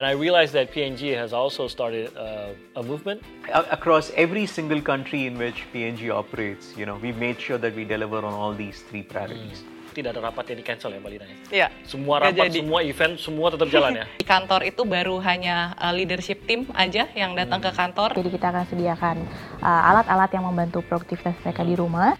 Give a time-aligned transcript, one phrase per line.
[0.00, 3.18] And I realized that PNG has also started uh, a movement.
[3.50, 7.82] Across every single country in which PNG operates, you know, we made sure that we
[7.82, 9.58] deliver on all these three priorities.
[9.58, 9.90] Hmm.
[9.98, 11.26] Tidak ada rapat yang di cancel ya Mbak Lina?
[11.50, 11.66] Iya.
[11.82, 12.62] Semua rapat, jadi.
[12.62, 14.04] semua event, semua tetap jalan ya?
[14.22, 18.14] Di kantor itu baru hanya uh, leadership team aja yang datang ke kantor.
[18.14, 19.16] Jadi kita akan sediakan
[19.58, 22.14] uh, alat-alat yang membantu produktivitas mereka di rumah.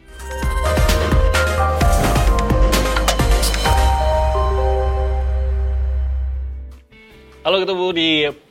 [7.48, 8.10] Halo ketemu di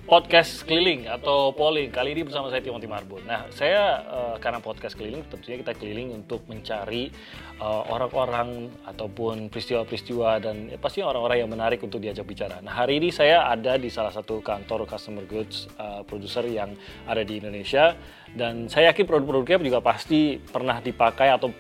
[0.09, 3.21] podcast keliling atau polling kali ini bersama saya Timothy Marbun.
[3.29, 7.13] Nah saya eh, karena podcast keliling tentunya kita keliling untuk mencari
[7.61, 12.57] eh, orang-orang ataupun peristiwa-peristiwa dan ya, pasti orang-orang yang menarik untuk diajak bicara.
[12.65, 16.73] Nah hari ini saya ada di salah satu kantor customer goods eh, producer yang
[17.05, 17.93] ada di Indonesia
[18.33, 21.53] dan saya yakin produk-produknya juga pasti pernah dipakai atau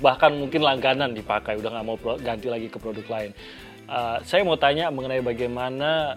[0.00, 3.36] bahkan mungkin langganan dipakai udah nggak mau ganti lagi ke produk lain.
[3.92, 6.16] Eh, saya mau tanya mengenai bagaimana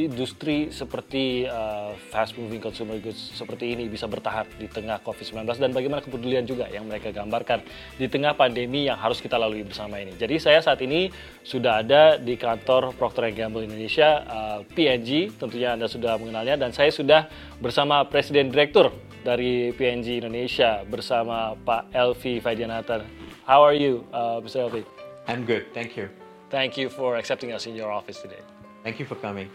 [0.00, 5.70] industri seperti uh, fast moving consumer goods seperti ini bisa bertahan di tengah COVID-19 dan
[5.76, 7.60] bagaimana kepedulian juga yang mereka gambarkan
[8.00, 10.16] di tengah pandemi yang harus kita lalui bersama ini.
[10.16, 11.12] Jadi saya saat ini
[11.44, 16.88] sudah ada di kantor Procter Gamble Indonesia uh, PNG, tentunya Anda sudah mengenalnya dan saya
[16.88, 17.28] sudah
[17.60, 18.88] bersama Presiden Direktur
[19.22, 23.04] dari PNG Indonesia bersama Pak Elvi Faidianata.
[23.44, 24.66] How are you, uh, Mr.
[24.66, 24.82] Elvi?
[25.28, 26.08] I'm good, thank you.
[26.50, 28.40] Thank you for accepting us in your office today.
[28.82, 29.48] Thank you for coming.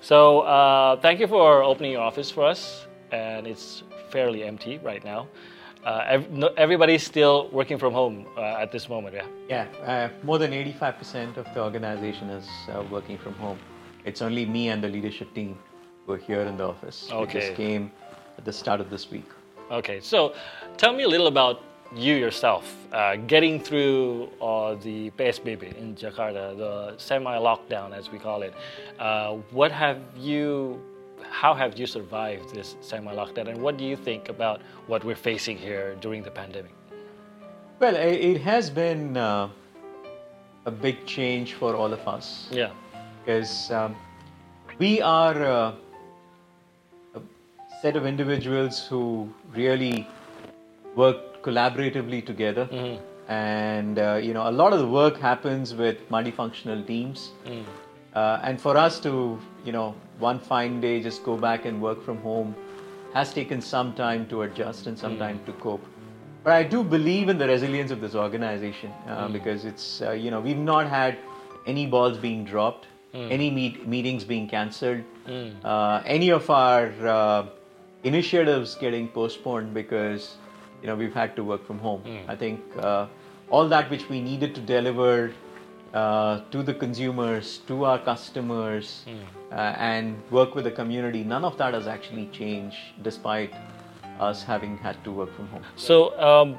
[0.00, 5.04] So uh, thank you for opening your office for us, and it's fairly empty right
[5.04, 5.26] now.
[5.84, 9.26] Uh, ev- no, everybody's still working from home uh, at this moment, yeah.
[9.48, 13.58] Yeah, uh, more than 85% of the organization is uh, working from home.
[14.04, 15.56] It's only me and the leadership team
[16.06, 17.08] who are here in the office.
[17.12, 17.90] We just came
[18.36, 19.28] at the start of this week.
[19.70, 20.34] Okay, so
[20.76, 21.62] tell me a little about
[21.94, 28.42] you yourself, uh, getting through uh, the PSBB in Jakarta, the semi-lockdown as we call
[28.42, 28.52] it.
[28.98, 30.80] Uh, what have you,
[31.30, 35.56] how have you survived this semi-lockdown, and what do you think about what we're facing
[35.56, 36.72] here during the pandemic?
[37.80, 39.48] Well, it has been uh,
[40.66, 42.70] a big change for all of us Yeah.
[43.24, 43.96] because um,
[44.78, 45.72] we are uh,
[47.14, 47.20] a
[47.80, 50.06] set of individuals who really
[50.96, 52.68] work collaboratively together.
[53.28, 57.30] And uh, you know, a lot of the work happens with multifunctional teams.
[58.14, 62.02] Uh, and for us to, you know, one fine day just go back and work
[62.02, 62.54] from home
[63.12, 65.84] has taken some time to adjust and some time to cope.
[66.44, 70.30] But I do believe in the resilience of this organization uh, because it's, uh, you
[70.30, 71.18] know, we've not had
[71.66, 72.86] any balls being dropped,
[73.30, 75.02] any meet- meetings being cancelled,
[75.64, 77.46] uh, any of our uh,
[78.04, 80.36] initiatives getting postponed because,
[80.82, 82.02] you know, we've had to work from home.
[82.28, 83.06] I think uh,
[83.50, 85.32] all that which we needed to deliver
[85.94, 89.04] uh, to the consumers, to our customers,
[89.50, 91.24] uh, and work with the community.
[91.24, 93.52] None of that has actually changed despite
[94.20, 95.62] us having had to work from home.
[95.76, 96.56] So, um,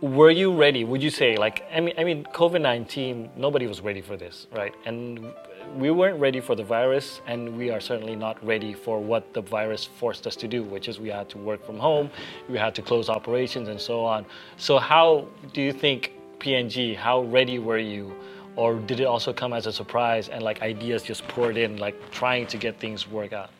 [0.00, 0.84] were you ready?
[0.84, 4.46] Would you say, like, I mean, I mean, COVID nineteen, nobody was ready for this,
[4.50, 4.74] right?
[4.86, 5.30] And
[5.76, 9.40] we weren't ready for the virus, and we are certainly not ready for what the
[9.40, 12.10] virus forced us to do, which is we had to work from home,
[12.48, 14.26] we had to close operations, and so on.
[14.56, 16.96] So, how do you think PNG?
[16.96, 18.14] How ready were you?
[18.56, 21.96] Or did it also come as a surprise and like ideas just poured in, like
[22.10, 23.50] trying to get things work out?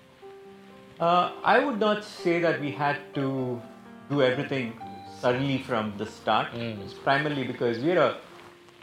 [0.99, 3.61] Uh, I would not say that we had to
[4.11, 4.75] do everything
[5.21, 6.49] suddenly from the start.
[6.55, 8.17] It's primarily because we're a,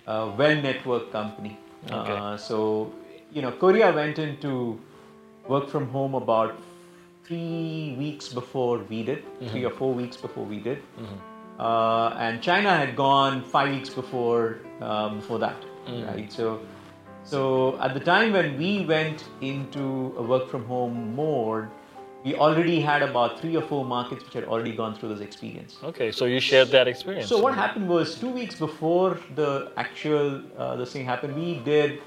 [0.08, 1.60] a well-networked company.
[1.92, 2.12] Okay.
[2.12, 2.92] Uh, so,
[3.32, 4.80] you know, Korea went into
[5.48, 6.56] work from home about
[7.24, 10.82] three weeks before we did, three or four weeks before we did.
[11.60, 15.56] Uh, and China had gone five weeks before um, before that,
[15.88, 16.32] right?
[16.32, 16.60] So,
[17.24, 21.68] so at the time when we went into a work from home mode,
[22.24, 25.78] we already had about three or four markets which had already gone through this experience.
[25.84, 27.28] Okay, so you shared that experience.
[27.28, 32.02] So what happened was two weeks before the actual uh, this thing happened, we did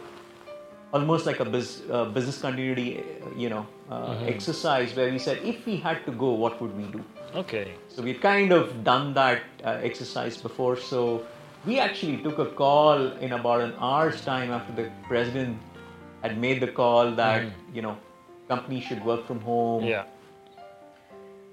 [0.93, 3.03] almost like a bus- uh, business continuity,
[3.37, 6.85] you know, uh, exercise where we said if we had to go, what would we
[6.85, 7.03] do?
[7.35, 7.73] Okay.
[7.89, 10.77] So we'd kind of done that uh, exercise before.
[10.77, 11.25] So
[11.65, 15.59] we actually took a call in about an hour's time after the president
[16.23, 17.97] had made the call that you know
[18.49, 20.05] companies should work from home, Yeah.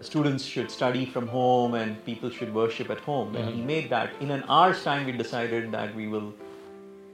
[0.01, 3.35] students should study from home, and people should worship at home.
[3.35, 5.05] And he made that in an hour's time.
[5.05, 6.33] We decided that we will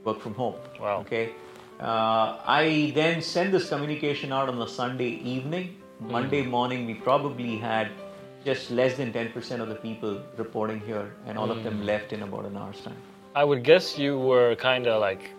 [0.04, 0.54] work from home.
[0.80, 1.00] Wow.
[1.00, 1.32] Okay.
[1.80, 5.76] Uh, I then sent this communication out on a Sunday evening.
[6.00, 7.88] Monday morning, we probably had
[8.44, 12.22] just less than 10% of the people reporting here, and all of them left in
[12.22, 12.96] about an hour's time.
[13.34, 15.30] I would guess you were kind of like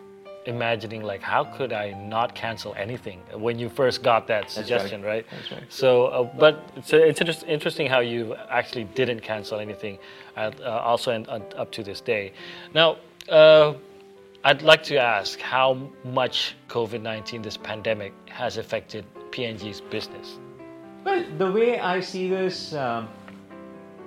[0.45, 5.25] imagining like how could I not cancel anything when you first got that suggestion, right.
[5.31, 5.63] That's right.
[5.69, 9.97] So, uh, but it's, it's interest, interesting how you actually didn't cancel anything,
[10.35, 12.33] at, uh, also in, uh, up to this day.
[12.73, 12.97] Now,
[13.29, 13.73] uh,
[14.45, 20.37] I'd like to ask how much COVID 19, this pandemic, has affected PNG's business.
[21.03, 23.09] Well, the way I see this, um,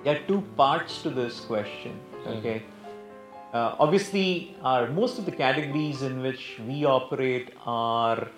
[0.05, 1.99] there are two parts to this question.
[2.25, 2.63] Okay.
[3.51, 8.29] Uh, obviously, our most of the categories in which we operate are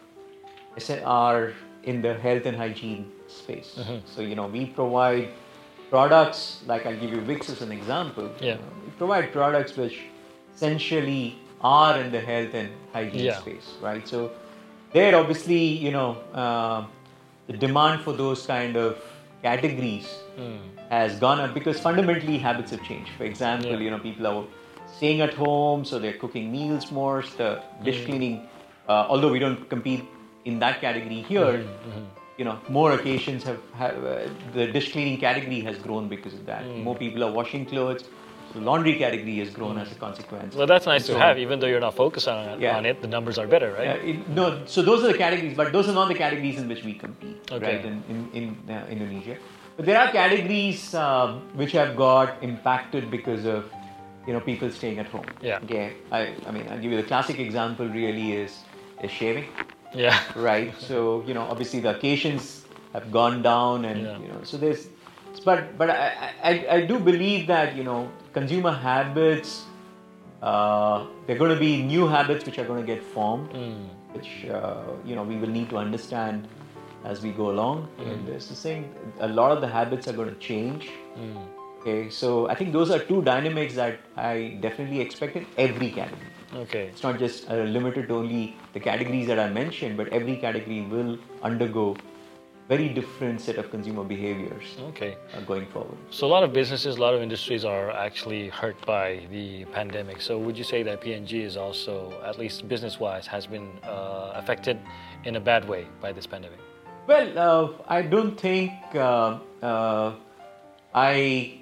[1.06, 3.80] are in the health and hygiene space.
[4.06, 5.30] So you know, we provide
[5.92, 8.32] products like I'll give you Vicks as an example.
[8.40, 8.56] Yeah.
[8.56, 10.00] Know, we provide products which
[10.56, 13.40] essentially are in the health and hygiene Yeah.
[13.40, 14.08] space, right?
[14.08, 14.32] So
[14.94, 16.86] there, obviously, you know, uh,
[17.48, 18.98] the demand for those kind of
[19.44, 20.10] categories
[20.90, 23.12] has gone up because fundamentally habits have changed.
[23.18, 23.86] For example, Yeah.
[23.86, 24.44] you know, people are
[24.98, 27.22] staying at home, so they're cooking meals more.
[27.24, 28.48] so The dish cleaning,
[28.90, 30.04] uh, although we don't compete
[30.46, 31.64] in that category here,
[32.38, 34.18] you know, more occasions have, have uh,
[34.54, 36.66] the dish cleaning category has grown because of that.
[36.78, 38.04] More people are washing clothes.
[38.54, 40.56] So the laundry category has grown as a consequence.
[40.56, 42.78] Well, that's nice And to have, even though you're not focused on it, Yeah.
[42.78, 43.88] on it the numbers are better, right?
[43.88, 46.68] Uh, it- no, so those are the categories, but those are not the categories in
[46.68, 47.66] which we compete, Okay.
[47.76, 47.86] right?
[47.86, 48.20] In in,
[48.68, 49.38] in uh, Indonesia,
[49.78, 53.64] but there are categories um, which have got impacted because of
[54.28, 55.26] you know people staying at home.
[55.42, 55.60] Yeah.
[55.64, 55.94] Okay.
[56.12, 57.88] I I mean I'll give you the classic example.
[57.88, 58.60] Really is
[59.02, 59.48] is shaving,
[59.96, 60.20] Yeah.
[60.36, 60.74] right?
[60.90, 64.20] so you know obviously the occasions have gone down, and Yeah.
[64.26, 64.90] you know so there's.
[65.46, 69.66] But but I, I I do believe that you know consumer habits.
[70.42, 73.52] Uh, there are going to be new habits which are going to get formed
[74.14, 76.48] which uh, you know we will need to understand
[77.04, 78.48] as we go along in this.
[78.48, 80.90] The same, a lot of the habits are going to change.
[81.80, 86.28] Okay, so I think those are two dynamics that I definitely expect in every category.
[86.54, 86.84] Okay.
[86.88, 90.82] It's not just uh, limited to only the categories that I mentioned, but every category
[90.82, 91.96] will undergo
[92.72, 95.12] very different set of consumer behaviors Okay.
[95.36, 95.98] uh, going forward.
[96.10, 100.22] So a lot of businesses, a lot of industries are actually hurt by the pandemic.
[100.28, 101.94] So would you say that PNG is also,
[102.30, 104.78] at least business-wise, has been uh, affected
[105.26, 106.60] in a bad way by this pandemic?
[107.08, 110.14] Well, uh, I don't think uh, uh,
[110.94, 111.58] I.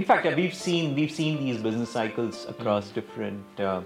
[0.00, 3.82] In fact, we've seen we've seen these business cycles across different uh,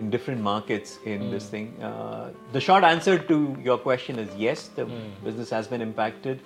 [0.00, 1.50] in different markets in this hmm.
[1.50, 1.82] thing.
[1.82, 4.68] Uh, the short answer to your question is yes.
[4.68, 5.24] The hmm.
[5.24, 6.40] business has been impacted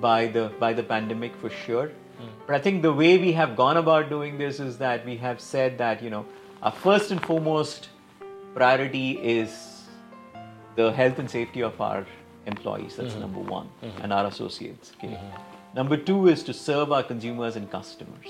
[0.00, 1.88] by the by the pandemic for sure.
[2.18, 2.28] Hmm.
[2.46, 5.40] But I think the way we have gone about doing this is that we have
[5.40, 6.26] said that you know
[6.62, 7.88] our first and foremost
[8.54, 9.84] priority is
[10.76, 12.06] the health and safety of our
[12.46, 12.96] employees.
[12.96, 13.68] That's number one,
[14.02, 14.92] and our associates.
[14.98, 15.18] Okay.
[15.74, 18.28] Number two is to serve our consumers and customers.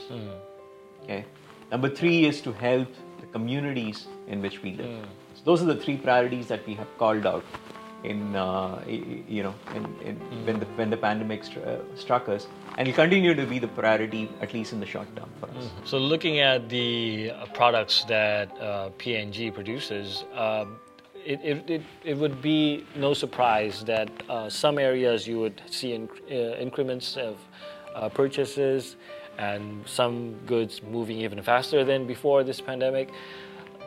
[1.03, 1.25] Okay.
[1.71, 2.89] Number three is to help
[3.25, 5.07] the communities in which we live.
[5.37, 7.45] So those are the three priorities that we have called out
[8.05, 10.17] in uh, you know in, in
[10.47, 13.69] when the when the pandemic str- uh, struck us, and will continue to be the
[13.69, 15.71] priority at least in the short term for us.
[15.85, 20.77] So looking at the uh, products that uh, PNG produces, um,
[21.25, 25.95] it, it, it, it would be no surprise that uh, some areas you would see
[25.95, 26.35] in, uh,
[26.67, 27.39] increments of
[27.95, 28.97] uh, purchases
[29.39, 33.11] and some goods moving even faster than before this pandemic.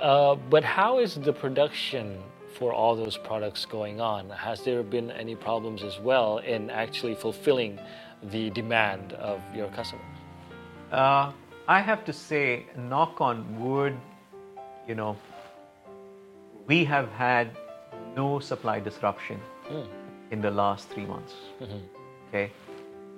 [0.02, 2.22] Uh, but how is the production
[2.54, 4.30] for all those products going on?
[4.30, 7.80] Has there been any problems as well in actually fulfilling
[8.24, 10.06] the demand of your customers?
[10.92, 11.32] Uh,
[11.68, 13.98] I have to say, knock on wood,
[14.88, 15.18] you know,
[16.66, 17.56] we have had
[18.16, 19.40] no supply disruption
[20.32, 21.34] in the last three months.
[22.30, 22.52] Okay,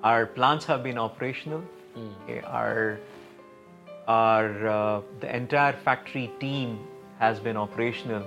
[0.03, 1.63] our plants have been operational.
[2.23, 2.99] Okay, our
[4.07, 6.79] our uh, the entire factory team
[7.19, 8.25] has been operational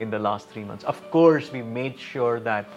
[0.00, 0.84] in the last three months.
[0.84, 2.68] Of course, we made sure that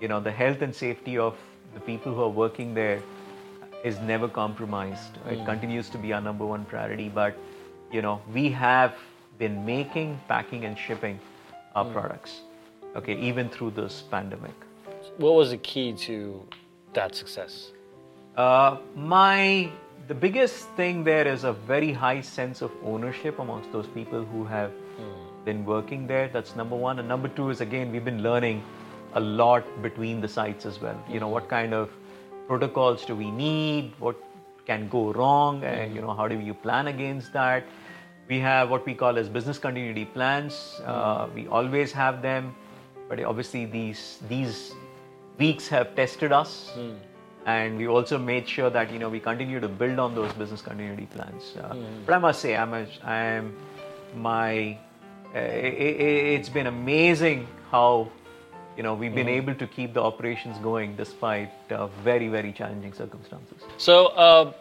[0.00, 1.36] you know the health and safety of
[1.74, 3.02] the people who are working there
[3.84, 5.18] is never compromised.
[5.28, 7.08] It continues to be our number one priority.
[7.08, 7.36] But
[7.92, 8.96] you know, we have
[9.38, 11.18] been making, packing, and shipping
[11.74, 12.40] our products.
[12.96, 14.54] Okay, even through this pandemic.
[15.16, 16.42] What was the key to
[16.94, 17.73] that success?
[18.36, 19.70] Uh, my
[20.08, 24.44] the biggest thing there is a very high sense of ownership amongst those people who
[24.44, 24.72] have
[25.44, 26.28] been working there.
[26.28, 28.62] That's number one, and number two is again we've been learning
[29.14, 31.00] a lot between the sites as well.
[31.08, 31.90] You know what kind of
[32.48, 33.92] protocols do we need?
[34.00, 34.16] What
[34.66, 35.62] can go wrong?
[35.62, 37.64] And you know how do you plan against that?
[38.28, 40.80] We have what we call as business continuity plans.
[40.84, 42.54] Uh, we always have them,
[43.08, 44.74] but obviously these these
[45.38, 46.72] weeks have tested us
[47.46, 50.62] and we also made sure that you know we continue to build on those business
[50.62, 51.54] continuity plans.
[51.56, 51.74] Uh,
[52.06, 53.54] But I must say, I'm a, I am
[54.14, 54.78] my
[55.34, 58.08] uh, i- i- it's been amazing how
[58.76, 62.92] you know we've been able to keep the operations going despite uh, very very challenging
[62.92, 63.60] circumstances.
[63.76, 64.52] So, uh,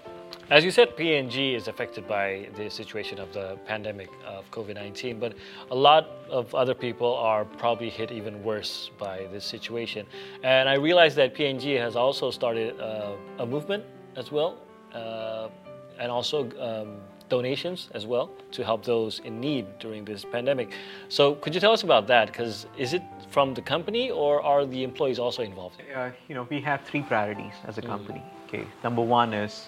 [0.50, 5.20] as you said, PNG is affected by the situation of the pandemic of COVID 19,
[5.20, 5.34] but
[5.72, 10.06] a lot of other people are probably hit even worse by this situation.
[10.44, 13.84] And I realize that PNG has also started uh, a movement
[14.16, 14.58] as well,
[14.94, 15.50] uh,
[16.00, 16.98] and also um,
[17.30, 20.72] donations as well to help those in need during this pandemic.
[21.10, 22.28] So, could you tell us about that?
[22.28, 25.82] Because is it from the company or are the employees also involved?
[25.96, 28.22] uh, you know, we have three priorities as a company.
[28.48, 29.68] Okay, number one is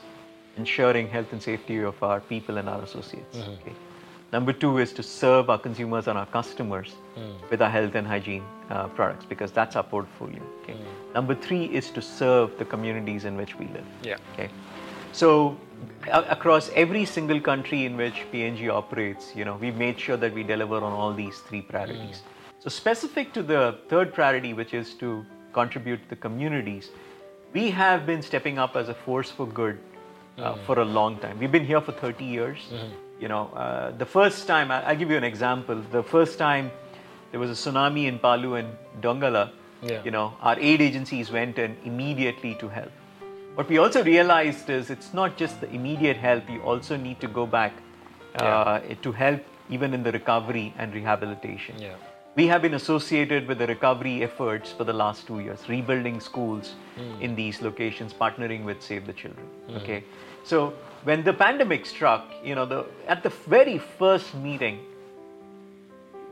[0.58, 3.38] ensuring health and safety of our people and our associates.
[3.38, 3.52] Mm-hmm.
[3.52, 3.74] Okay,
[4.32, 7.50] number two is to serve our consumers and our customers mm.
[7.50, 10.42] with our health and hygiene uh, products because that's our portfolio.
[10.64, 11.14] Okay, mm.
[11.14, 13.86] number three is to serve the communities in which we live.
[14.04, 14.18] Yeah.
[14.34, 14.50] Okay,
[15.12, 15.58] so
[16.12, 20.34] a- across every single country in which PNG operates, you know, we made sure that
[20.34, 22.18] we deliver on all these three priorities.
[22.18, 22.32] Mm.
[22.60, 26.90] So specific to the third priority, which is to contribute to the communities,
[27.54, 29.78] we have been stepping up as a force for good
[30.38, 31.40] uh, for a long time.
[31.40, 32.58] We've been here for 30 years.
[33.20, 35.82] You know, uh, the first time, I- I'll give you an example.
[35.92, 36.72] The first time
[37.32, 38.70] there was a tsunami in Palu and
[39.02, 39.52] Dongala,
[39.82, 40.02] Yeah.
[40.04, 42.92] you know, our aid agencies went in immediately to help.
[43.56, 47.28] What we also realized is it's not just the immediate help, you also need to
[47.28, 47.72] go back
[48.36, 51.76] uh, to help even in the recovery and rehabilitation.
[51.80, 51.96] Yeah.
[52.36, 56.76] We have been associated with the recovery efforts for the last two years, rebuilding schools
[56.96, 57.22] hmm.
[57.22, 59.46] in these locations, partnering with Save the Children.
[59.68, 59.78] Hmm.
[59.78, 60.04] Okay,
[60.44, 60.74] so
[61.06, 64.80] when the pandemic struck, you know, the at the very first meeting,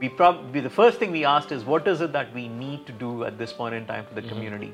[0.01, 2.91] we probably the first thing we asked is what is it that we need to
[2.91, 4.29] do at this point in time for the hmm.
[4.29, 4.73] community?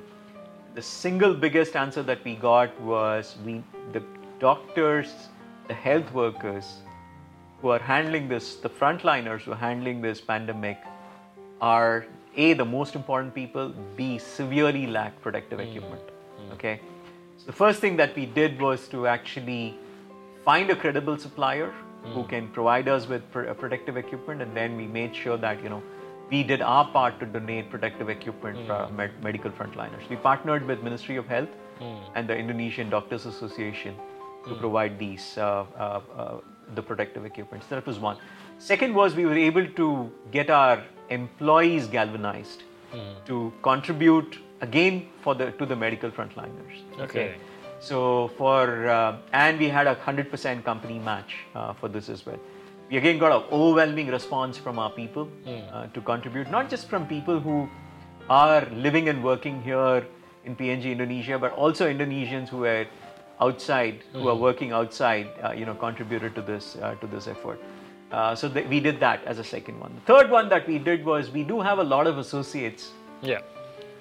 [0.74, 4.02] The single biggest answer that we got was we the
[4.40, 5.14] doctors
[5.68, 6.78] the health workers
[7.62, 10.80] who are handling this the frontliners who are handling this pandemic
[11.62, 16.02] are a the most important people b severely lack protective equipment
[16.54, 16.80] okay?
[17.38, 19.78] So the first thing that we did was to actually
[20.46, 21.74] find a credible supplier
[22.14, 25.62] who can provide us with pr- uh, protective equipment and then we made sure that
[25.64, 25.82] you know
[26.32, 30.08] we did our part to donate protective equipment for our med- medical frontliners.
[30.10, 31.50] We partnered with ministry of health
[32.16, 33.96] and the indonesian doctors association
[34.48, 36.38] to provide these uh, uh, uh,
[36.76, 37.64] the protective equipment.
[37.68, 38.18] So that was one
[38.60, 39.88] second was we were able to
[40.32, 42.64] get our employees galvanized
[43.26, 47.26] to contribute again for the to the medical frontliners Okay.
[47.80, 47.98] so
[48.38, 48.62] for
[48.94, 52.40] uh, and we had a hundred percent company match uh, for this as well.
[52.90, 55.30] We again got an overwhelming response from our people
[55.74, 57.58] uh, to contribute, not just from people who
[58.30, 60.06] are living and working here
[60.46, 62.86] in PNG Indonesia, but also Indonesians who are
[63.40, 67.60] outside, who are working outside, uh, you know, contributed to this uh, to this effort.
[68.12, 69.94] Uh, so th- we did that as a second one.
[69.96, 73.42] The third one that we did was we do have a lot of associates Yeah.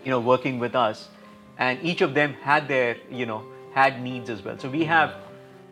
[0.04, 1.08] you know working with us
[1.58, 3.38] and each of them had their you know
[3.74, 5.14] had needs as well so we have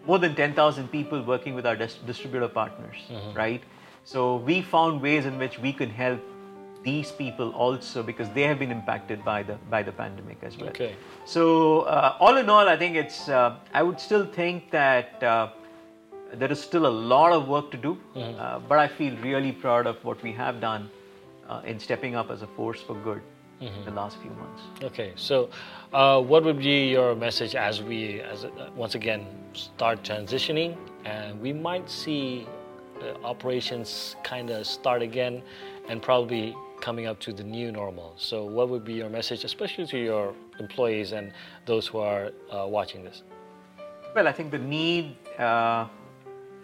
[0.07, 2.97] more than 10000 people working with our dis- distributor partners
[3.37, 3.63] right
[4.05, 6.21] so we found ways in which we could help
[6.89, 10.69] these people also because they have been impacted by the by the pandemic as well
[10.75, 10.91] Okay.
[11.37, 11.47] so
[11.83, 15.49] uh, all in all i think it's uh, i would still think that uh,
[16.35, 19.87] there is still a lot of work to do uh, but i feel really proud
[19.87, 20.91] of what we have done
[21.49, 23.21] uh, in stepping up as a force for good
[23.61, 25.49] in the last few months Okay, so
[25.93, 31.41] uh, what would be your message as we, as uh, once again, start transitioning, and
[31.41, 32.47] we might see
[33.01, 35.43] uh, operations kind of start again,
[35.89, 38.13] and probably coming up to the new normal.
[38.19, 41.33] So, what would be your message, especially to your employees and
[41.65, 43.23] those who are uh, watching this?
[44.15, 45.87] Well, I think the need uh,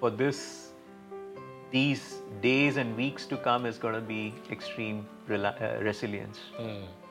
[0.03, 0.73] for this,
[1.71, 6.41] these days and weeks to come is going to be extreme rela- uh, resilience,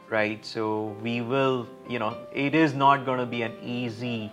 [0.10, 0.46] right?
[0.46, 4.30] So we will, you know, it is not going to be an easy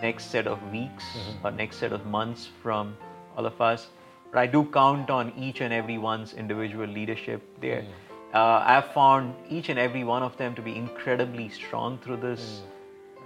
[0.00, 1.04] next set of weeks
[1.44, 2.96] or next set of months from
[3.36, 3.88] all of us.
[4.32, 7.84] But I do count on each and every one's individual leadership there.
[8.32, 12.62] Uh, I've found each and every one of them to be incredibly strong through this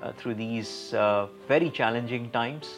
[0.02, 2.69] uh, through these uh, very challenging times.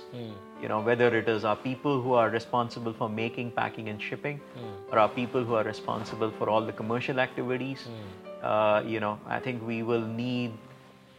[0.62, 4.40] You know, whether it is our people who are responsible for making, packing, and shipping,
[4.92, 7.88] or our people who are responsible for all the commercial activities.
[8.42, 10.52] Uh, you know, I think we will need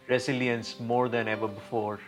[0.08, 2.00] resilience more than ever before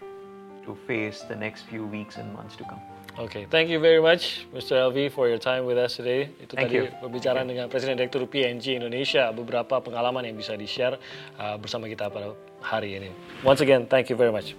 [0.66, 2.80] to face the next few weeks and months to come.
[3.14, 4.74] Okay, thank you very much, Mr.
[4.74, 6.34] Elvi, for your time with us today.
[6.42, 6.90] Itu Thank tadi you.
[6.98, 10.98] pembicaraan dengan Presiden Direktur PNG Indonesia, beberapa pengalaman yang bisa di-share
[11.38, 13.14] uh, bersama kita pada hari ini.
[13.46, 14.58] Once again, thank you very much.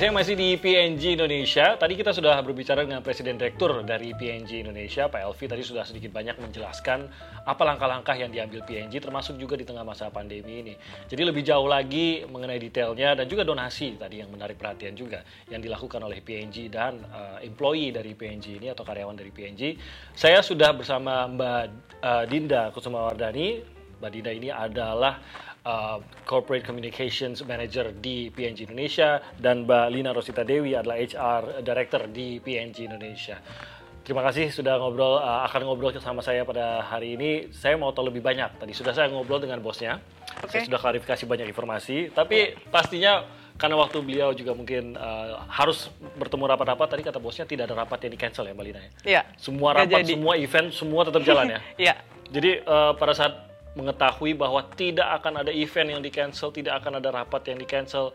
[0.00, 1.76] Saya masih di PNG Indonesia.
[1.76, 5.44] Tadi kita sudah berbicara dengan Presiden Direktur dari PNG Indonesia, Pak Elvi.
[5.44, 7.04] Tadi sudah sedikit banyak menjelaskan
[7.44, 10.72] apa langkah-langkah yang diambil PNG, termasuk juga di tengah masa pandemi ini.
[11.04, 15.20] Jadi lebih jauh lagi mengenai detailnya dan juga donasi tadi yang menarik perhatian juga
[15.52, 19.76] yang dilakukan oleh PNG dan uh, employee dari PNG ini atau karyawan dari PNG.
[20.16, 21.64] Saya sudah bersama Mbak
[22.00, 23.68] uh, Dinda Kusumawardani.
[24.00, 25.20] Mbak Dinda ini adalah
[25.64, 32.08] uh, Corporate Communications Manager di PNG Indonesia dan Mbak Lina Rosita Dewi adalah HR Director
[32.08, 33.36] di PNG Indonesia.
[34.00, 37.52] Terima kasih sudah ngobrol uh, akan ngobrol sama saya pada hari ini.
[37.52, 38.56] Saya mau tahu lebih banyak.
[38.56, 40.00] Tadi sudah saya ngobrol dengan bosnya.
[40.48, 43.28] Saya sudah klarifikasi banyak informasi, tapi pastinya
[43.60, 48.08] karena waktu beliau juga mungkin uh, harus bertemu rapat-rapat tadi kata bosnya tidak ada rapat
[48.08, 48.90] yang di cancel ya Mbak Lina ya.
[49.04, 49.22] Iya.
[49.36, 51.60] Semua rapat, semua event, semua tetap jalan ya.
[51.90, 51.94] Iya.
[52.32, 56.98] Jadi uh, pada saat mengetahui bahwa tidak akan ada event yang di cancel, tidak akan
[56.98, 58.10] ada rapat yang di cancel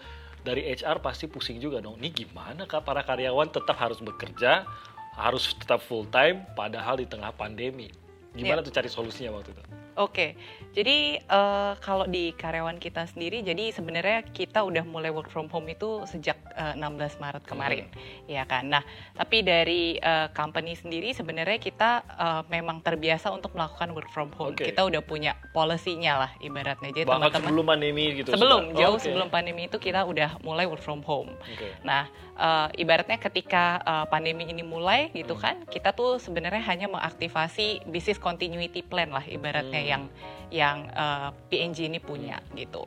[0.45, 1.97] dari HR pasti pusing juga dong.
[1.97, 4.67] Ini gimana kak para karyawan tetap harus bekerja,
[5.15, 7.89] harus tetap full time, padahal di tengah pandemi.
[8.35, 8.67] Gimana Iya.
[8.67, 9.63] tuh cari solusinya waktu itu?
[9.95, 10.35] Oke,
[10.75, 15.71] jadi eh, kalau di karyawan kita sendiri, jadi sebenarnya kita udah mulai work from home
[15.71, 17.87] itu sejak eh, 16 Maret kemarin,
[18.27, 18.67] ya kan.
[18.67, 18.83] Nah,
[19.15, 24.51] tapi dari eh, company sendiri sebenarnya kita eh, memang terbiasa untuk melakukan work from home.
[24.51, 24.67] Oke.
[24.67, 26.91] Kita udah punya policy-nya lah ibaratnya.
[26.91, 28.29] Jadi Bahkan teman-teman sebelum pandemi gitu?
[28.35, 28.75] sebelum sudah?
[28.75, 29.05] jauh Oh, oke.
[29.07, 31.31] sebelum pandemi itu kita udah mulai work from home.
[31.39, 31.71] Oke.
[31.87, 35.41] Nah, eh, ibaratnya ketika eh, pandemi ini mulai gitu Hmm.
[35.41, 39.87] kan, kita tuh sebenarnya hanya mengaktifasi business continuity plan lah ibaratnya Hmm.
[39.87, 40.03] yang
[40.51, 42.85] yang eh, PNG ini punya gitu.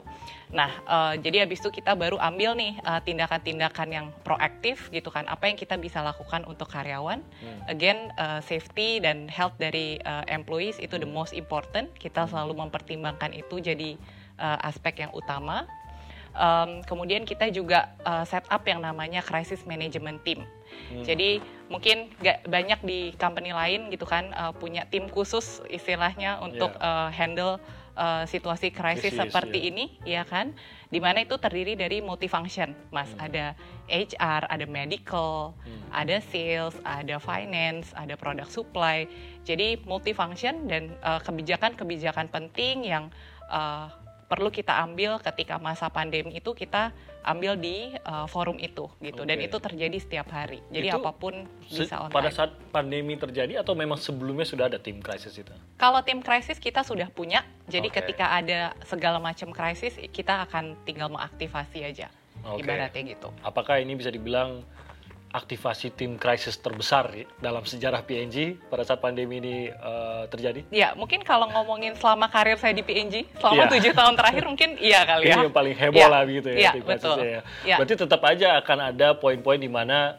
[0.48, 5.28] Nah, eh, jadi habis itu kita baru ambil nih eh, tindakan-tindakan yang proaktif gitu kan.
[5.28, 7.20] Apa yang kita bisa lakukan untuk karyawan?
[7.20, 7.60] Hmm.
[7.68, 11.92] Again, eh, safety dan health dari eh, employees itu the most important.
[11.96, 13.98] Kita selalu mempertimbangkan itu jadi
[14.40, 15.68] eh, aspek yang utama.
[16.38, 20.46] Um, kemudian kita juga uh, set up yang namanya crisis management team.
[20.90, 21.04] Hmm.
[21.04, 26.72] Jadi mungkin gak banyak di company lain gitu kan uh, punya tim khusus istilahnya untuk
[26.80, 27.60] uh, handle
[27.98, 29.68] uh, situasi krisis seperti iya.
[29.68, 30.54] ini, ya kan?
[30.88, 33.10] Di mana itu terdiri dari multifunction, mas.
[33.12, 33.28] Hmm.
[33.28, 33.44] Ada
[33.90, 35.84] HR, ada medical, Hmm.
[35.92, 39.04] ada sales, ada finance, ada product supply.
[39.44, 43.10] Jadi multifunction dan uh, kebijakan-kebijakan penting yang
[43.50, 43.90] uh,
[44.28, 46.92] perlu kita ambil ketika masa pandemi itu kita
[47.28, 49.52] ambil di uh, forum itu gitu dan Oke.
[49.52, 53.76] itu terjadi setiap hari jadi Itu apa pun bisa online pada saat pandemi terjadi atau
[53.76, 55.52] memang sebelumnya sudah ada tim krisis itu?
[55.76, 58.00] kalau tim krisis kita sudah punya jadi Oke.
[58.00, 62.08] ketika ada segala macam krisis kita akan tinggal mengaktifasi aja
[62.48, 62.64] Oke.
[62.64, 64.64] ibaratnya gitu Apakah ini bisa dibilang
[65.28, 70.64] aktivasi tim krisis terbesar ya dalam sejarah PNG pada saat pandemi ini eh, terjadi?
[70.72, 73.72] ya mungkin kalau ngomongin selama karir saya di PNG selama Iya.
[73.76, 76.08] tujuh tahun terakhir mungkin iya kali ya Ini yang paling heboh Iya.
[76.08, 77.40] lah gitu ya tim betul ya.
[77.60, 77.76] Iya.
[77.76, 80.16] Berarti tetap aja akan ada poin-poin di mana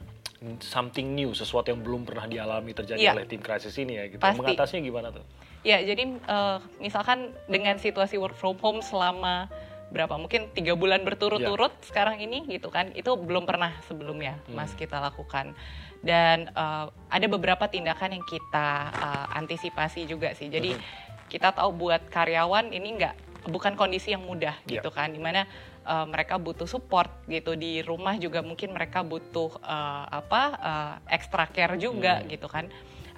[0.63, 3.11] something new, sesuatu yang belum pernah dialami terjadi Iya.
[3.17, 4.21] oleh tim krisis ini ya gitu.
[4.21, 4.39] Pasti.
[4.39, 5.25] Mengatasinya gimana tuh?
[5.59, 9.51] Ya, jadi eh, misalkan dengan situasi work from home selama
[9.89, 11.83] berapa mungkin tiga bulan berturut-turut Ya.
[11.83, 14.61] sekarang ini gitu kan itu belum pernah sebelumnya Hmm.
[14.61, 15.57] mas kita lakukan
[16.05, 20.81] dan eh, ada beberapa tindakan yang kita eh, antisipasi juga sih jadi Hmm.
[21.29, 23.15] kita tahu buat karyawan ini nggak
[23.49, 24.77] bukan kondisi yang mudah Ya.
[24.77, 25.49] gitu kan di mana
[25.81, 31.49] eh, mereka butuh support gitu di rumah juga mungkin mereka butuh eh, apa eh, extra
[31.49, 32.29] care juga Hmm.
[32.29, 32.69] gitu kan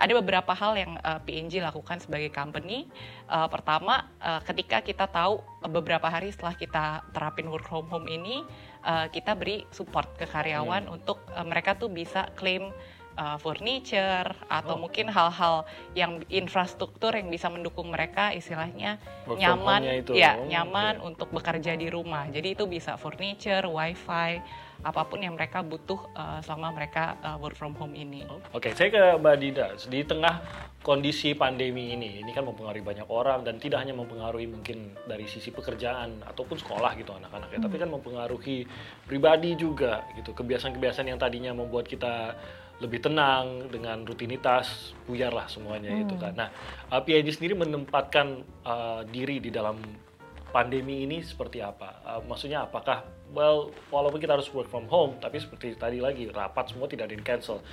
[0.02, 2.90] ada beberapa hal yang uh, PNG lakukan sebagai company.
[3.30, 5.38] Uh, pertama, uh, ketika kita tahu
[5.70, 8.42] beberapa hari setelah kita terapin work from home ini,
[8.82, 10.98] uh, kita beri support ke karyawan Hmm.
[10.98, 12.74] untuk uh, mereka tuh bisa claim
[13.14, 14.82] uh, furniture atau Oh.
[14.82, 20.12] mungkin hal-hal yang infrastruktur yang bisa mendukung mereka istilahnya Work nyaman itu.
[20.16, 21.08] ya Oh, nyaman oke.
[21.14, 22.26] untuk bekerja di rumah.
[22.32, 24.40] Jadi itu bisa furniture, wifi,
[24.82, 28.26] apa pun yang mereka butuh uh, selama mereka uh, work from home ini.
[28.54, 29.68] Oke, saya ke Mbak Dida.
[29.88, 30.42] Di tengah
[30.82, 35.54] kondisi pandemi ini, ini kan mempengaruhi banyak orang dan tidak hanya mempengaruhi mungkin dari sisi
[35.54, 38.66] pekerjaan ataupun sekolah gitu anak-anaknya, tapi kan mempengaruhi
[39.06, 40.34] pribadi juga gitu.
[40.34, 42.34] Kebiasaan-kebiasaan yang tadinya membuat kita
[42.82, 46.34] lebih tenang dengan rutinitas buyar lah semuanya gitu kan.
[46.34, 46.50] Nah,
[46.90, 49.78] PIG sendiri menempatkan uh, diri di dalam
[50.52, 52.04] pandemi ini seperti apa?
[52.04, 56.72] Uh, maksudnya apakah well walaupun kita harus work from home tapi seperti tadi lagi rapat
[56.72, 57.64] semua tidak ada cancel.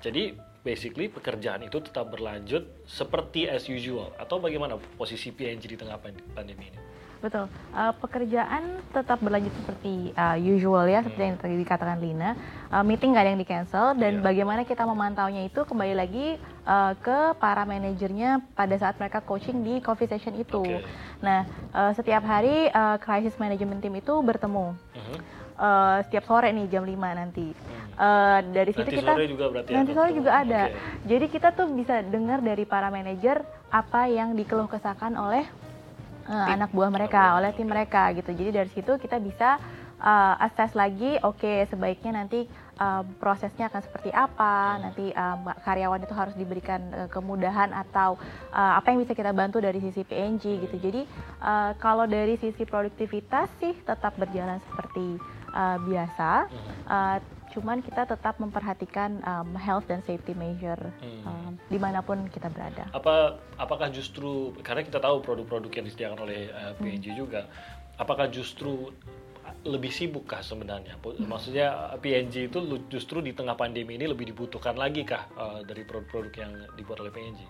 [0.00, 0.32] Jadi
[0.64, 6.24] basically pekerjaan itu tetap berlanjut seperti as usual atau bagaimana posisi PNG di tengah pand-
[6.32, 6.89] pandemi ini?
[7.20, 7.52] Betul.
[7.76, 12.32] Uh, pekerjaan tetap berlanjut seperti uh, usual ya, seperti yang tadi dikatakan Lina.
[12.72, 14.24] Uh, meeting nggak ada yang di cancel dan Iya.
[14.24, 19.84] bagaimana kita memantaunya itu kembali lagi uh, ke para manajernya pada saat mereka coaching di
[19.84, 20.64] coffee session itu.
[20.64, 20.80] Oke.
[21.20, 21.44] Nah,
[21.76, 24.72] uh, setiap hari uh, crisis management team itu bertemu.
[24.96, 25.16] Mhm.
[25.60, 27.52] Uh, setiap sore nih jam 5 nanti.
[28.00, 30.62] Uh, dari situ Nanti kita sore juga berarti nanti akan sore juga ada.
[30.72, 31.04] Oke.
[31.04, 35.44] Jadi kita tuh bisa dengar dari para manajer apa yang dikeluh kesahkan oleh
[36.30, 38.30] uh, anak buah mereka, oleh tim mereka gitu.
[38.30, 39.58] Jadi dari situ kita bisa
[39.98, 42.46] uh, assess lagi, oke sebaiknya nanti
[42.78, 48.14] uh, prosesnya akan seperti apa, nanti um, karyawan itu harus diberikan uh, kemudahan atau
[48.54, 50.76] uh, apa yang bisa kita bantu dari sisi PNG gitu.
[50.78, 51.02] Jadi
[51.42, 55.18] uh, kalau dari sisi produktivitas sih tetap berjalan seperti
[55.52, 56.30] uh, biasa.
[56.86, 57.18] Uh,
[57.50, 61.22] cuman kita tetap memperhatikan um, health dan safety measure Hmm.
[61.26, 62.86] um, di mana pun kita berada.
[62.94, 66.82] Apa apakah justru karena kita tahu produk-produk yang disediakan oleh uh, Hmm.
[66.86, 67.50] PNG juga,
[67.98, 68.94] apakah justru
[69.66, 70.96] lebih sibuk kah sebenarnya?
[71.02, 72.58] Maksudnya uh, PNG itu
[72.88, 77.12] justru di tengah pandemi ini lebih dibutuhkan lagi kah uh, dari produk-produk yang dibuat oleh
[77.12, 77.40] PNG?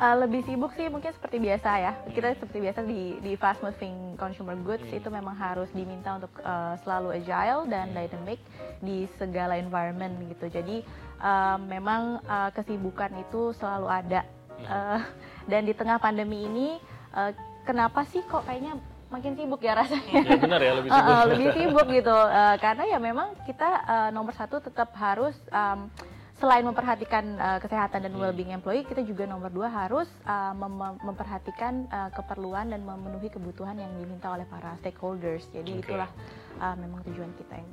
[0.00, 1.92] Uh, lebih sibuk sih mungkin seperti biasa ya.
[2.08, 4.96] Kita seperti biasa di di fast moving consumer goods Hmm.
[4.96, 8.40] itu memang harus diminta untuk uh, selalu agile dan dynamic
[8.80, 10.48] di segala environment gitu.
[10.48, 10.80] Jadi
[11.20, 14.24] uh, memang uh, kesibukan itu selalu ada.
[14.60, 15.04] Uh,
[15.44, 16.80] dan di tengah pandemi ini
[17.12, 20.16] uh, kenapa sih kok kayaknya makin sibuk ya rasanya?
[20.16, 21.12] Ya benar ya lebih Uh, sibuk.
[21.12, 25.92] uh, lebih sibuk gitu Uh, karena ya memang kita uh, nomor satu tetap harus um,
[26.40, 31.84] selain memperhatikan uh, kesehatan dan well-being employee kita juga nomor dua harus uh, mem- memperhatikan
[31.92, 35.84] uh, keperluan dan memenuhi kebutuhan yang diminta oleh para stakeholders jadi Oke.
[35.84, 36.08] itulah
[36.56, 37.70] uh, memang tujuan kita yang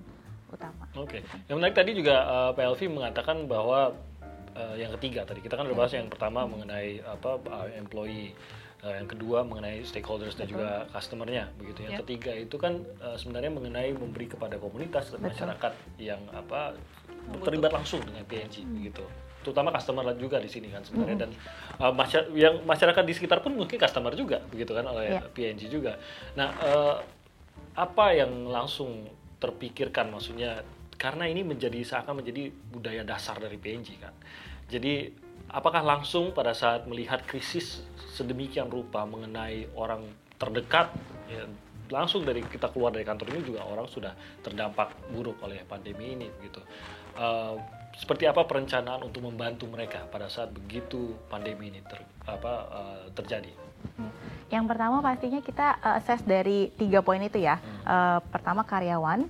[0.47, 3.95] utama Oke, yang menarik tadi juga uh, PLV mengatakan bahwa
[4.57, 8.33] uh, yang ketiga tadi kita kan udah bahas yang pertama mengenai apa uh, employee,
[8.81, 11.85] uh, yang kedua mengenai stakeholders dan juga customernya begitu.
[11.85, 11.99] Yang Ya.
[12.03, 16.73] ketiga itu kan uh, sebenarnya mengenai memberi kepada komunitas dan masyarakat yang apa
[17.43, 19.03] terlibat langsung dengan PNG begitu.
[19.43, 21.31] Terutama customer juga di sini kan sebenarnya dan
[21.79, 25.21] uh, masya- yang masyarakat di sekitar pun mungkin customer juga begitu kan oleh Ya.
[25.23, 25.95] PNG juga.
[26.35, 26.95] Nah, uh,
[27.77, 30.65] apa yang langsung terpikirkan maksudnya
[30.97, 34.11] karena ini menjadi seakan menjadi budaya dasar dari PNG kan.
[34.67, 35.13] Jadi
[35.53, 37.85] apakah langsung pada saat melihat krisis
[38.17, 40.03] sedemikian rupa mengenai orang
[40.35, 40.91] terdekat
[41.31, 41.45] ya,
[41.93, 44.11] langsung dari kita keluar dari kantor ini juga orang sudah
[44.43, 46.59] terdampak buruk oleh pandemi ini begitu.
[47.17, 47.55] Eh,
[47.97, 51.97] seperti apa perencanaan untuk membantu mereka pada saat begitu pandemi ini ter,
[52.29, 53.53] apa, eh, terjadi?
[54.47, 57.61] yang pertama pastinya kita uh, assess dari tiga poin itu ya.
[57.85, 59.27] Uh, pertama karyawan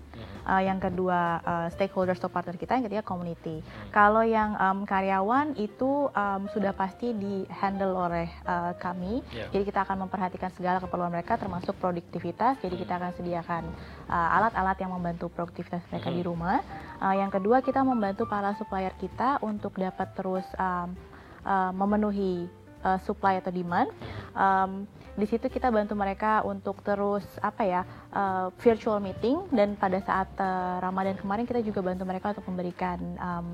[0.48, 3.60] Uh, yang kedua uh, stakeholders atau partner kita, yang ketiga community.
[3.92, 9.20] Kalau yang um, karyawan itu um, sudah pasti di handle oleh uh, kami.
[9.36, 9.52] Ya.
[9.52, 12.64] Jadi kita akan memperhatikan segala keperluan mereka, termasuk produktivitas.
[12.64, 13.64] Jadi kita akan sediakan
[14.08, 16.64] uh, alat-alat yang membantu produktivitas mereka di rumah.
[17.04, 20.96] Uh, yang kedua kita membantu para supplier kita untuk dapat terus um,
[21.44, 22.48] uh, memenuhi
[22.88, 23.92] uh, supply atau demand.
[24.32, 27.82] Um, di situ kita bantu mereka untuk terus apa ya
[28.14, 33.00] uh, virtual meeting dan pada saat uh, Ramadan kemarin kita juga bantu mereka untuk memberikan
[33.18, 33.48] um,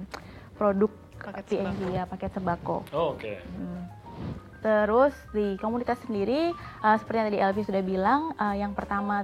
[0.60, 0.92] produk
[1.24, 2.84] Paket PNG ya paket sembako.
[2.92, 3.40] Oh, Oke.
[3.40, 3.88] Hmm.
[4.60, 6.52] Terus di komunitas sendiri
[6.84, 9.24] uh, seperti yang tadi Elvi sudah bilang uh, yang pertama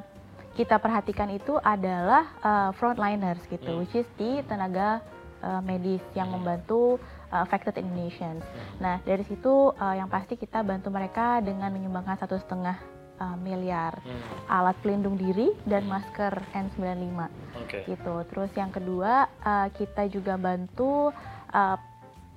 [0.56, 3.84] kita perhatikan itu adalah uh, frontliners gitu, Hmm.
[3.84, 5.04] which is di tenaga
[5.44, 7.00] uh, medis yang membantu
[7.32, 8.44] uh, affected Indonesians.
[8.78, 12.78] Nah dari situ uh, yang pasti kita bantu mereka dengan menyumbangkan satu setengah
[13.18, 17.20] uh, miliar Hmm, alat pelindung diri dan masker N95
[17.62, 17.80] Oke.
[17.86, 18.16] gitu.
[18.32, 21.12] Terus yang kedua uh, kita juga bantu
[21.52, 21.78] uh,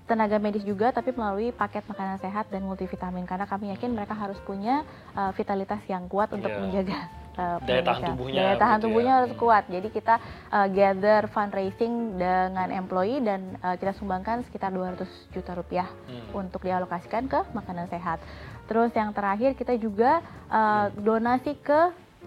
[0.03, 4.37] tenaga medis juga tapi melalui paket makanan sehat dan multivitamin karena kami yakin mereka harus
[4.43, 4.83] punya
[5.15, 6.59] uh, vitalitas yang kuat untuk Iya.
[6.59, 6.99] menjaga
[7.37, 9.19] uh, Daya tahan tubuhnya Daya tahan gitu tubuhnya ya.
[9.23, 9.41] harus Hmm.
[9.41, 9.65] kuat.
[9.69, 10.15] Jadi kita
[10.49, 16.45] uh, gather fundraising dengan employee dan uh, kita sumbangkan sekitar 200 juta rupiah Hmm.
[16.45, 18.19] untuk dialokasikan ke makanan sehat.
[18.67, 21.81] Terus yang terakhir kita juga uh, donasi ke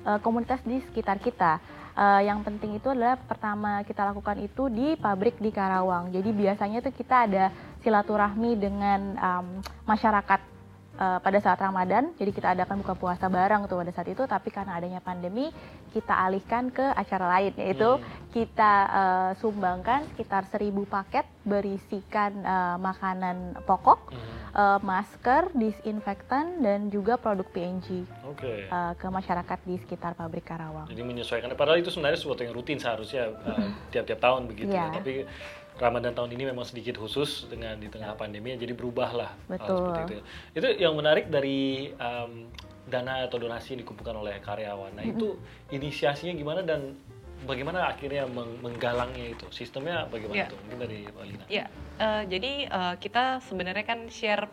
[0.04, 1.58] uh, komunitas di sekitar kita.
[1.96, 6.12] Uh, yang penting itu adalah pertama kita lakukan itu di pabrik di Karawang.
[6.12, 9.48] Jadi biasanya tuh kita ada silaturahmi dengan um,
[9.88, 10.44] masyarakat
[10.98, 12.12] uh, pada saat Ramadan.
[12.16, 14.24] Jadi kita adakan buka puasa bareng tuh pada saat itu.
[14.24, 15.52] Tapi karena adanya pandemi
[15.92, 18.04] kita alihkan ke acara lain yaitu Hmm.
[18.36, 24.20] kita uh, sumbangkan sekitar 1000 paket berisikan uh, makanan pokok, Hmm.
[24.52, 28.68] uh, masker, disinfektan dan juga produk PNG Oke.
[28.68, 30.90] uh, ke masyarakat di sekitar pabrik Karawang.
[30.92, 31.48] Jadi menyesuaikan.
[31.56, 34.92] Padahal itu sebenarnya sesuatu yang rutin seharusnya uh, tiap-tiap tahun begitu ya.
[34.92, 35.00] Iya.
[35.00, 35.14] Tapi
[35.76, 39.76] Ramadan tahun ini memang sedikit khusus dengan di tengah pandemi, jadi berubahlah hal Betul.
[39.76, 40.24] seperti itu.
[40.56, 42.48] Itu yang menarik dari em,
[42.88, 44.96] dana atau donasi yang dikumpulkan oleh karyawan.
[44.96, 45.36] Nah itu
[45.76, 46.96] inisiasinya gimana dan
[47.44, 49.46] bagaimana akhirnya meng- menggalangnya itu?
[49.52, 50.48] Sistemnya bagaimana Ya.
[50.48, 50.60] tuh?
[50.64, 51.44] Mungkin dari Mbak Lina.
[51.52, 51.66] Ya,
[52.00, 54.48] eh, jadi eh, kita sebenarnya kan share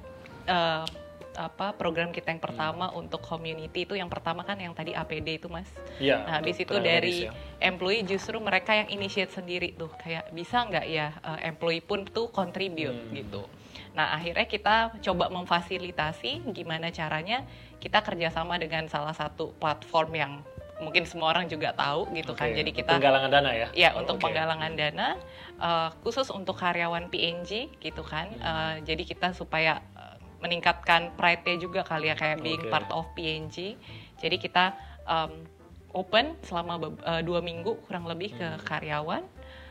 [0.51, 0.85] eh,
[1.35, 5.49] apa program kita yang pertama untuk community itu yang pertama kan yang tadi APD itu
[5.49, 5.69] mas.
[5.97, 6.23] Iya.
[6.23, 7.33] Nah, habis itu dari ya.
[7.61, 12.29] employee justru mereka yang initiate sendiri tuh kayak bisa nggak ya eh, employee pun tuh
[12.29, 13.13] contribute Hmm.
[13.15, 13.43] gitu.
[13.93, 17.45] Nah akhirnya kita coba memfasilitasi gimana caranya
[17.79, 20.33] kita kerjasama dengan salah satu platform yang
[20.79, 22.51] mungkin semua orang juga tahu gitu kan.
[22.51, 23.69] Oke, Jadi kita penggalangan dana ya.
[23.71, 24.27] Ya, Oh, untuk oke.
[24.27, 25.15] penggalangan dana
[25.57, 28.27] eh, khusus untuk karyawan PNG gitu kan.
[28.35, 28.43] Hmm.
[28.43, 29.79] Eh, jadi kita supaya
[30.43, 32.69] meningkatkan pride-nya juga kali ya kayak being Oke.
[32.69, 33.79] part of PNG.
[34.19, 34.75] Jadi kita
[35.05, 35.47] em,
[35.93, 38.61] open selama eh, dua minggu kurang lebih ke Hmm.
[38.61, 39.23] karyawan.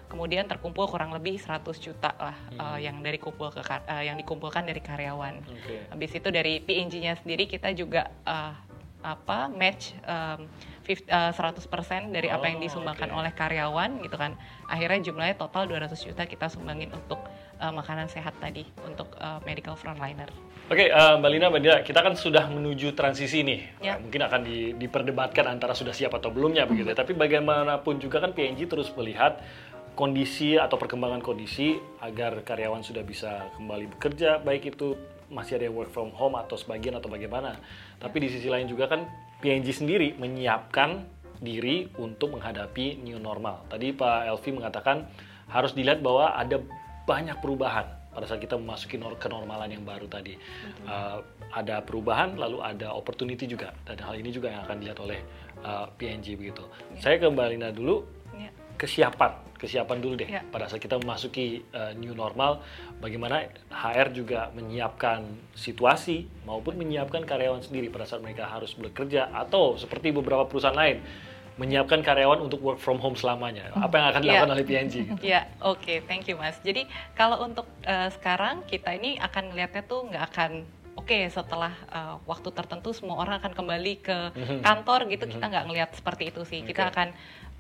[0.08, 2.80] Kemudian terkumpul kurang lebih 100 juta lah eh, Hmm.
[2.82, 5.36] yang dari kumpul ke eh, yang dikumpulkan dari karyawan.
[5.42, 5.76] Oke.
[5.90, 8.54] Habis itu dari PNG-nya sendiri kita juga eh,
[9.02, 10.46] apa match em,
[10.84, 13.18] fif- eh, 100% dari apa yang Oh, disumbangkan oke.
[13.18, 14.38] oleh karyawan gitu kan.
[14.68, 17.18] Akhirnya jumlahnya total 200 juta kita sumbangin untuk
[17.62, 20.28] eh, makanan sehat tadi untuk eh, medical frontliner.
[20.71, 23.60] Oke, eh, Mbak Lina, Mbak Dila, kita kan sudah menuju transisi nih.
[23.84, 23.95] Ya.
[23.95, 26.89] Nah, mungkin akan di- diperdebatkan antara sudah siap atau belumnya begitu.
[26.89, 26.97] ya.
[26.97, 29.38] Tapi bagaimanapun juga kan PNG terus melihat
[29.93, 34.95] kondisi atau perkembangan kondisi agar karyawan sudah bisa kembali bekerja, baik itu
[35.32, 37.60] masih ada yang work from home atau sebagian atau bagaimana.
[38.00, 39.08] Tapi di sisi lain juga kan
[39.43, 41.04] PNG sendiri menyiapkan
[41.41, 43.65] diri untuk menghadapi new normal.
[43.67, 45.10] Tadi Pak Elvi mengatakan
[45.52, 46.62] harus dilihat bahwa ada
[47.06, 50.36] banyak perubahan pada saat kita memasuki nor- kenormalan yang baru tadi.
[50.84, 53.72] Uh, ada perubahan, lalu ada opportunity juga.
[53.88, 55.20] Dan hal ini juga yang akan dilihat oleh
[55.64, 56.64] uh, PNG begitu.
[57.00, 58.48] Saya ke Mbak Lina dulu, Ya.
[58.80, 60.28] kesiapan, kesiapan dulu deh.
[60.28, 60.44] Ya.
[60.44, 62.64] Pada saat kita memasuki uh, new normal,
[63.00, 69.76] bagaimana HR juga menyiapkan situasi maupun menyiapkan karyawan sendiri pada saat mereka harus bekerja atau
[69.76, 71.04] seperti beberapa perusahaan lain
[71.62, 73.69] menyiapkan karyawan untuk work from home selamanya.
[73.71, 74.56] Apa yang akan dilakukan Ya.
[74.58, 74.93] oleh PNG?
[75.06, 75.21] gitu?
[75.32, 76.58] Ya, oke, thank you Mas.
[76.60, 80.52] Jadi kalau untuk eh, sekarang kita ini akan melihatnya tuh nggak akan
[80.97, 84.17] oke setelah eh, waktu tertentu semua orang akan kembali ke
[84.60, 86.60] kantor gitu kita nggak ngelihat seperti itu sih.
[86.62, 86.91] Kita Oke.
[86.91, 87.08] akan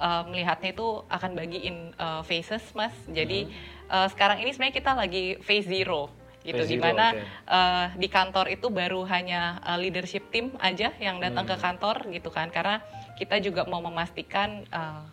[0.01, 2.95] eh, melihatnya itu akan bagiin eh, phases Mas.
[3.05, 3.45] Jadi
[3.87, 6.09] eh, sekarang ini sebenarnya kita lagi phase zero
[6.41, 7.21] gitu zero, di mana oke.
[7.53, 12.33] eh, di kantor itu baru hanya eh, leadership team aja yang datang ke kantor gitu
[12.33, 12.81] kan karena
[13.21, 15.03] kita juga mau memastikan eh,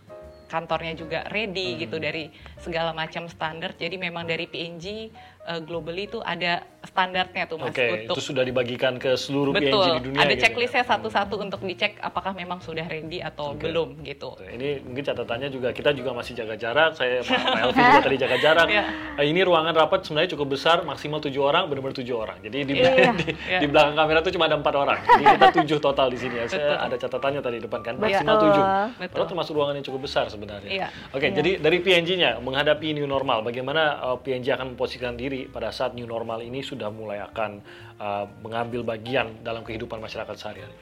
[0.49, 1.79] kantornya juga ready Hmm.
[1.79, 5.13] gitu dari segala macam standar jadi memang dari PNG
[5.45, 9.69] eh, globally itu ada standarnya tuh mas Oke, untuk itu sudah dibagikan ke seluruh PNG
[9.69, 10.19] betul di dunia.
[10.19, 10.43] ada gitu ya?
[10.43, 13.61] checklistnya satu-satu untuk dicek apakah memang sudah ready atau Oke.
[13.63, 16.91] belum gitu Ini mungkin catatannya juga kita juga masih jaga jarak.
[16.95, 18.67] Saya Pak Elvi juga tadi jaga jarak.
[18.67, 18.85] Iya.
[19.19, 22.39] Eh, Ini ruangan rapat sebenarnya cukup besar, maksimal tujuh orang, benar-benar tujuh orang.
[22.39, 23.11] Jadi di, Iya.
[23.19, 23.59] di, Iya.
[23.59, 24.99] di belakang kamera tuh cuma ada empat orang.
[25.03, 26.45] Jadi kita tujuh total di sini ya.
[26.47, 28.65] Saya ada catatannya tadi di depan kan, maksimal tujuh.
[29.11, 30.71] Padahal termasuk ruangan yang cukup besar sebenarnya.
[30.71, 30.89] Iya.
[31.11, 35.99] Oke, jadi dari PNG-nya menghadapi new normal, bagaimana uh, PNG akan memposisikan diri pada saat
[35.99, 37.59] new normal ini sudah mulai akan
[37.99, 40.79] uh, mengambil bagian dalam kehidupan masyarakat sehari-hari.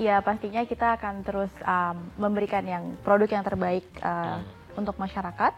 [0.00, 4.40] Ya pastinya kita akan terus um, memberikan yang produk yang terbaik uh,
[4.72, 5.52] untuk masyarakat.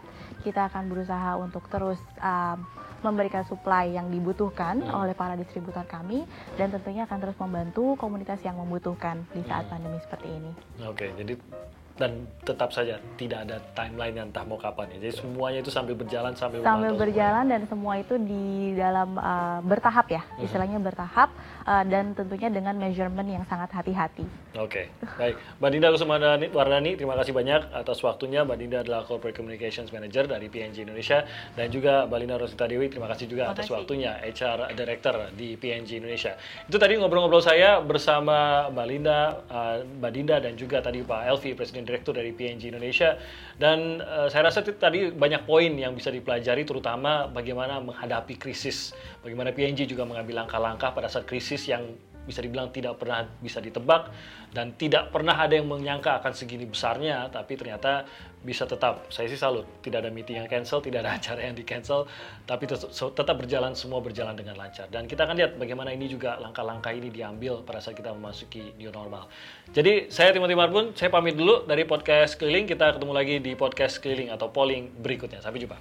[0.44, 2.61] Kita akan berusaha untuk terus um,
[3.00, 5.04] memberikan supply yang dibutuhkan Hmm.
[5.04, 6.24] oleh para distributor kami
[6.57, 10.52] dan tentunya akan terus membantu komunitas yang membutuhkan di saat pandemi seperti ini.
[10.85, 11.37] Oke, jadi
[11.94, 15.07] dan tetap saja tidak ada timeline yang entah mau kapan ya.
[15.07, 20.11] Jadi semuanya itu sambil berjalan sambil Sambil berjalan dan semua itu di dalam uh, bertahap
[20.11, 21.30] ya, istilahnya bertahap
[21.64, 24.24] uh, dan tentunya dengan measurement yang sangat hati-hati.
[24.55, 24.87] Oke,
[25.18, 25.35] baik.
[25.59, 28.46] Mbak Dinda Kusumandani Wardani, terima kasih banyak atas waktunya.
[28.46, 31.27] Mbak Dinda adalah Corporate Communications Manager dari PNG Indonesia
[31.59, 33.74] dan juga Mbak Lina Rosita Dewi, terima kasih juga Terima atas kasih.
[33.74, 36.38] waktunya HR Director di PNG Indonesia.
[36.70, 39.18] Itu tadi ngobrol-ngobrol saya bersama Mbak Linda,
[39.50, 43.18] uh, Mbak Dinda dan juga tadi Pak Elvi, Presiden Direktur dari PNG Indonesia.
[43.59, 48.94] Dan uh, saya rasa tadi banyak poin yang bisa dipelajari terutama bagaimana menghadapi krisis.
[49.22, 54.09] Bagaimana PNG juga mengambil langkah-langkah pada saat krisis yang bisa dibilang tidak pernah bisa ditebak
[54.57, 58.09] dan tidak pernah ada yang menyangka akan segini besarnya tapi ternyata
[58.45, 59.09] bisa tetap.
[59.09, 62.09] Saya sih salut tidak ada meeting yang cancel tidak ada acara yang di cancel
[62.49, 64.88] tapi tetap berjalan semua berjalan dengan lancar.
[64.88, 68.93] Dan kita akan lihat bagaimana ini juga langkah-langkah ini diambil pada saat kita memasuki new
[68.93, 69.29] normal.
[69.73, 72.64] Jadi saya Timothy Marbun saya pamit dulu dari podcast keliling.
[72.69, 75.45] Kita ketemu lagi di podcast keliling atau polling berikutnya.
[75.45, 75.77] Sampai jumpa